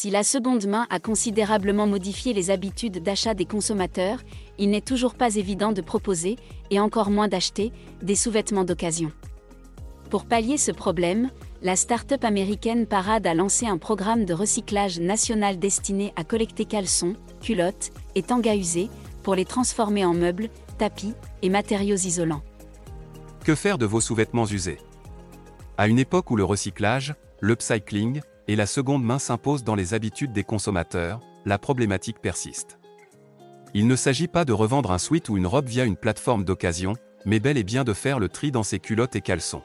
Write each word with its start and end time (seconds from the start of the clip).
Si 0.00 0.10
la 0.10 0.22
seconde 0.22 0.64
main 0.68 0.86
a 0.90 1.00
considérablement 1.00 1.88
modifié 1.88 2.32
les 2.32 2.52
habitudes 2.52 3.02
d'achat 3.02 3.34
des 3.34 3.46
consommateurs, 3.46 4.20
il 4.56 4.70
n'est 4.70 4.80
toujours 4.80 5.16
pas 5.16 5.34
évident 5.34 5.72
de 5.72 5.80
proposer, 5.80 6.36
et 6.70 6.78
encore 6.78 7.10
moins 7.10 7.26
d'acheter, 7.26 7.72
des 8.00 8.14
sous-vêtements 8.14 8.62
d'occasion. 8.62 9.10
Pour 10.08 10.24
pallier 10.24 10.56
ce 10.56 10.70
problème, 10.70 11.32
la 11.62 11.74
start-up 11.74 12.22
américaine 12.22 12.86
Parade 12.86 13.26
a 13.26 13.34
lancé 13.34 13.66
un 13.66 13.76
programme 13.76 14.24
de 14.24 14.34
recyclage 14.34 15.00
national 15.00 15.58
destiné 15.58 16.12
à 16.14 16.22
collecter 16.22 16.64
caleçons, 16.64 17.16
culottes 17.40 17.90
et 18.14 18.22
tangas 18.22 18.54
usés 18.54 18.90
pour 19.24 19.34
les 19.34 19.44
transformer 19.44 20.04
en 20.04 20.14
meubles, 20.14 20.48
tapis 20.78 21.14
et 21.42 21.48
matériaux 21.48 21.96
isolants. 21.96 22.42
Que 23.42 23.56
faire 23.56 23.78
de 23.78 23.86
vos 23.86 24.00
sous-vêtements 24.00 24.46
usés? 24.46 24.78
À 25.76 25.88
une 25.88 25.98
époque 25.98 26.30
où 26.30 26.36
le 26.36 26.44
recyclage, 26.44 27.16
l'upcycling 27.40 28.20
et 28.48 28.56
la 28.56 28.66
seconde 28.66 29.04
main 29.04 29.18
s'imposent 29.18 29.62
dans 29.62 29.74
les 29.74 29.94
habitudes 29.94 30.32
des 30.32 30.42
consommateurs, 30.42 31.20
la 31.44 31.58
problématique 31.58 32.20
persiste. 32.20 32.78
Il 33.74 33.86
ne 33.86 33.96
s'agit 33.96 34.28
pas 34.28 34.46
de 34.46 34.54
revendre 34.54 34.90
un 34.90 34.98
sweat 34.98 35.28
ou 35.28 35.36
une 35.36 35.46
robe 35.46 35.68
via 35.68 35.84
une 35.84 35.96
plateforme 35.96 36.44
d'occasion, 36.44 36.94
mais 37.26 37.40
bel 37.40 37.58
et 37.58 37.64
bien 37.64 37.84
de 37.84 37.92
faire 37.92 38.18
le 38.18 38.30
tri 38.30 38.50
dans 38.50 38.62
ses 38.62 38.78
culottes 38.78 39.16
et 39.16 39.20
caleçons. 39.20 39.62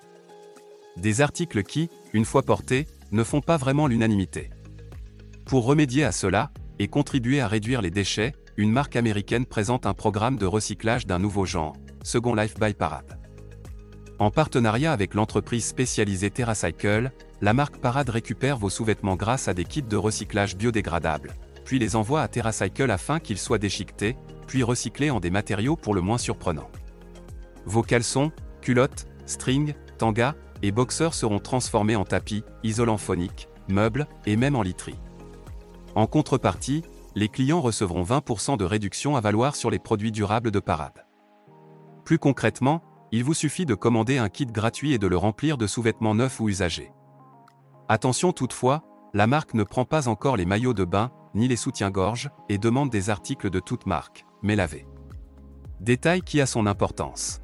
Des 0.97 1.21
articles 1.21 1.63
qui, 1.63 1.89
une 2.11 2.25
fois 2.25 2.43
portés, 2.43 2.85
ne 3.11 3.23
font 3.23 3.41
pas 3.41 3.57
vraiment 3.57 3.87
l'unanimité. 3.87 4.49
Pour 5.45 5.65
remédier 5.65 6.03
à 6.03 6.11
cela, 6.11 6.51
et 6.79 6.87
contribuer 6.87 7.39
à 7.39 7.47
réduire 7.47 7.81
les 7.81 7.91
déchets, 7.91 8.33
une 8.57 8.71
marque 8.71 8.95
américaine 8.95 9.45
présente 9.45 9.85
un 9.85 9.93
programme 9.93 10.37
de 10.37 10.45
recyclage 10.45 11.07
d'un 11.07 11.19
nouveau 11.19 11.45
genre, 11.45 11.75
Second 12.03 12.35
Life 12.35 12.59
by 12.59 12.73
Parade. 12.73 13.17
En 14.19 14.29
partenariat 14.31 14.91
avec 14.91 15.13
l'entreprise 15.13 15.65
spécialisée 15.65 16.29
TerraCycle, 16.29 17.11
la 17.41 17.53
marque 17.53 17.77
Parade 17.77 18.09
récupère 18.09 18.57
vos 18.57 18.69
sous-vêtements 18.69 19.15
grâce 19.15 19.47
à 19.47 19.53
des 19.53 19.65
kits 19.65 19.81
de 19.81 19.97
recyclage 19.97 20.55
biodégradables, 20.55 21.33
puis 21.65 21.79
les 21.79 21.95
envoie 21.95 22.21
à 22.21 22.27
TerraCycle 22.27 22.91
afin 22.91 23.19
qu'ils 23.19 23.37
soient 23.37 23.57
déchiquetés, 23.57 24.17
puis 24.47 24.63
recyclés 24.63 25.09
en 25.09 25.19
des 25.19 25.29
matériaux 25.29 25.75
pour 25.75 25.93
le 25.93 26.01
moins 26.01 26.17
surprenants. 26.17 26.69
Vos 27.65 27.81
caleçons, 27.81 28.31
culottes, 28.61 29.07
strings, 29.25 29.73
tangas 29.97 30.35
et 30.61 30.71
boxers 30.71 31.13
seront 31.13 31.39
transformés 31.39 31.95
en 31.95 32.05
tapis, 32.05 32.43
isolants 32.63 32.97
phoniques, 32.97 33.49
meubles 33.67 34.07
et 34.25 34.35
même 34.35 34.55
en 34.55 34.61
literie. 34.61 34.99
En 35.95 36.07
contrepartie, 36.07 36.83
les 37.15 37.29
clients 37.29 37.61
recevront 37.61 38.03
20% 38.03 38.57
de 38.57 38.65
réduction 38.65 39.15
à 39.15 39.21
valoir 39.21 39.55
sur 39.55 39.69
les 39.69 39.79
produits 39.79 40.11
durables 40.11 40.51
de 40.51 40.59
Parade. 40.59 41.05
Plus 42.05 42.17
concrètement, 42.17 42.81
il 43.11 43.23
vous 43.23 43.35
suffit 43.35 43.65
de 43.65 43.75
commander 43.75 44.17
un 44.17 44.29
kit 44.29 44.47
gratuit 44.47 44.93
et 44.93 44.97
de 44.97 45.07
le 45.07 45.17
remplir 45.17 45.57
de 45.57 45.67
sous-vêtements 45.67 46.15
neufs 46.15 46.39
ou 46.39 46.49
usagés. 46.49 46.91
Attention 47.89 48.31
toutefois, 48.31 48.83
la 49.13 49.27
marque 49.27 49.53
ne 49.53 49.63
prend 49.63 49.85
pas 49.85 50.07
encore 50.07 50.37
les 50.37 50.45
maillots 50.45 50.73
de 50.73 50.85
bain, 50.85 51.11
ni 51.35 51.47
les 51.47 51.55
soutiens-gorge, 51.55 52.29
et 52.49 52.57
demande 52.57 52.89
des 52.89 53.09
articles 53.09 53.49
de 53.49 53.59
toute 53.59 53.85
marque, 53.85 54.25
mais 54.41 54.55
lavés. 54.55 54.87
Détail 55.81 56.21
qui 56.21 56.39
a 56.39 56.45
son 56.45 56.65
importance. 56.65 57.41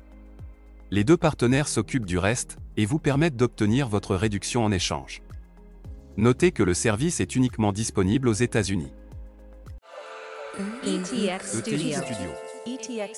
Les 0.92 1.04
deux 1.04 1.18
partenaires 1.18 1.68
s'occupent 1.68 2.06
du 2.06 2.18
reste, 2.18 2.58
et 2.78 2.86
vous 2.86 3.00
permettent 3.00 3.36
d'obtenir 3.36 3.90
votre 3.90 4.16
réduction 4.16 4.64
en 4.64 4.72
échange. 4.72 5.22
Notez 6.16 6.52
que 6.52 6.64
le 6.64 6.74
service 6.74 7.20
est 7.20 7.36
uniquement 7.36 7.74
disponible 7.74 8.30
aux 8.30 8.34
États-Unis. 8.34 8.94
ETX 10.84 11.58
ETX 11.58 11.60
Studio. 11.60 12.02
Studio. 12.02 12.30
ETX 12.66 13.14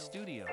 Studio. 0.00 0.44